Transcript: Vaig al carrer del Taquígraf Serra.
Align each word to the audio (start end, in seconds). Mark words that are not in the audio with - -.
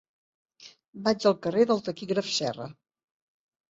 Vaig 1.09 1.29
al 1.33 1.37
carrer 1.45 1.69
del 1.75 1.87
Taquígraf 1.91 2.35
Serra. 2.43 2.71